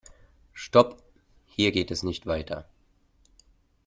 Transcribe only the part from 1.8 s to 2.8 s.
es nicht weiter.